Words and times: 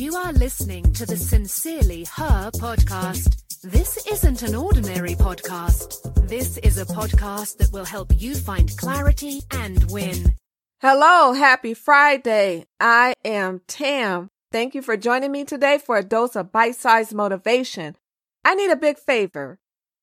You 0.00 0.16
are 0.16 0.32
listening 0.32 0.94
to 0.94 1.04
the 1.04 1.14
Sincerely 1.14 2.04
Her 2.04 2.50
podcast. 2.52 3.60
This 3.60 4.06
isn't 4.06 4.40
an 4.40 4.54
ordinary 4.54 5.14
podcast. 5.14 6.26
This 6.26 6.56
is 6.56 6.78
a 6.78 6.86
podcast 6.86 7.58
that 7.58 7.70
will 7.70 7.84
help 7.84 8.10
you 8.16 8.34
find 8.34 8.74
clarity 8.78 9.42
and 9.50 9.90
win. 9.90 10.36
Hello, 10.80 11.34
happy 11.34 11.74
Friday. 11.74 12.64
I 12.80 13.12
am 13.26 13.60
Tam. 13.68 14.30
Thank 14.50 14.74
you 14.74 14.80
for 14.80 14.96
joining 14.96 15.32
me 15.32 15.44
today 15.44 15.76
for 15.76 15.98
a 15.98 16.02
dose 16.02 16.34
of 16.34 16.50
bite 16.50 16.76
sized 16.76 17.12
motivation. 17.12 17.94
I 18.42 18.54
need 18.54 18.70
a 18.70 18.76
big 18.76 18.98
favor. 18.98 19.58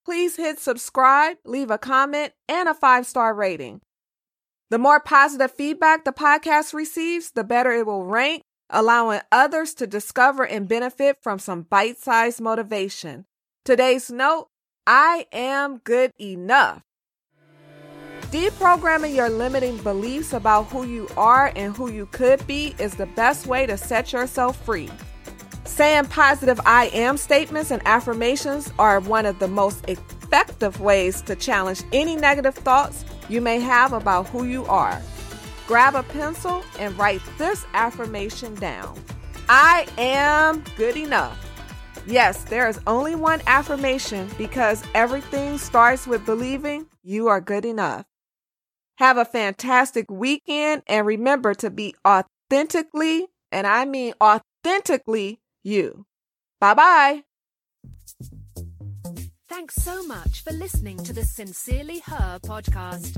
Please 0.06 0.36
hit 0.36 0.60
subscribe, 0.60 1.38
leave 1.44 1.72
a 1.72 1.80
comment, 1.80 2.34
and 2.48 2.70
a 2.70 2.76
five 2.76 3.08
star 3.08 3.34
rating. 3.34 3.82
The 4.70 4.78
more 4.78 5.00
positive 5.00 5.54
feedback 5.54 6.06
the 6.06 6.12
podcast 6.12 6.76
receives, 6.76 7.32
the 7.32 7.44
better 7.44 7.72
it 7.72 7.88
will 7.88 8.06
rank, 8.06 8.44
allowing 8.70 9.22
others 9.32 9.74
to 9.76 9.88
discover 9.88 10.46
and 10.46 10.68
benefit 10.68 11.18
from 11.22 11.40
some 11.40 11.64
bite 11.64 11.98
sized 11.98 12.42
motivation. 12.42 13.26
Today's 13.66 14.12
note 14.12 14.50
I 14.86 15.28
am 15.32 15.80
good 15.80 16.14
enough. 16.20 16.84
Deprogramming 18.32 19.16
your 19.16 19.30
limiting 19.30 19.78
beliefs 19.78 20.34
about 20.34 20.68
who 20.68 20.86
you 20.86 21.08
are 21.16 21.52
and 21.56 21.76
who 21.76 21.90
you 21.90 22.06
could 22.08 22.46
be 22.46 22.76
is 22.78 22.96
the 22.96 23.06
best 23.06 23.48
way 23.48 23.66
to 23.66 23.78
set 23.78 24.12
yourself 24.12 24.62
free. 24.66 24.90
Saying 25.64 26.06
positive 26.06 26.60
I 26.66 26.88
am 26.88 27.16
statements 27.18 27.72
and 27.72 27.82
affirmations 27.86 28.72
are 28.80 29.00
one 29.00 29.26
of 29.26 29.40
the 29.40 29.48
most 29.48 29.88
effective 29.88 30.82
ways 30.82 31.22
to 31.22 31.36
challenge 31.36 31.84
any 31.94 32.16
negative 32.16 32.56
thoughts 32.56 33.06
you 33.30 33.40
may 33.40 33.60
have 33.60 33.94
about 33.94 34.28
who 34.28 34.44
you 34.44 34.66
are. 34.66 35.02
Grab 35.68 35.96
a 35.96 36.04
pencil 36.04 36.64
and 36.80 36.98
write 36.98 37.22
this 37.38 37.66
affirmation 37.74 38.56
down 38.56 38.98
I 39.50 39.88
am 39.98 40.64
good 40.76 40.98
enough. 40.98 41.44
Yes, 42.06 42.44
there 42.46 42.68
is 42.68 42.80
only 42.88 43.16
one 43.16 43.42
affirmation 43.48 44.30
because 44.38 44.84
everything 44.94 45.58
starts 45.58 46.08
with 46.08 46.26
believing 46.26 46.88
you 47.04 47.28
are 47.28 47.42
good 47.42 47.66
enough. 47.66 48.06
Have 48.98 49.18
a 49.18 49.26
fantastic 49.26 50.10
weekend 50.10 50.84
and 50.88 51.06
remember 51.06 51.54
to 51.56 51.70
be 51.70 51.96
authentically, 52.06 53.28
and 53.52 53.68
I 53.68 53.86
mean 53.86 54.14
authentically, 54.22 55.40
you. 55.64 56.06
Bye 56.60 56.74
bye. 56.74 57.24
Thanks 59.48 59.76
so 59.76 60.06
much 60.06 60.44
for 60.44 60.52
listening 60.52 60.98
to 61.04 61.14
the 61.14 61.24
Sincerely 61.24 62.00
Her 62.00 62.40
podcast. 62.44 63.18